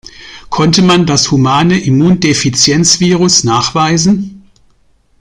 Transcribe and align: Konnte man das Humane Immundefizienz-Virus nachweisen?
Konnte 0.49 0.81
man 0.81 1.05
das 1.05 1.29
Humane 1.29 1.77
Immundefizienz-Virus 1.79 3.43
nachweisen? 3.43 4.49